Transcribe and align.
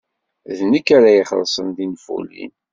D 0.57 0.59
nekk 0.71 0.87
ara 0.97 1.09
ixellṣen 1.21 1.67
tinfulin. 1.77 2.51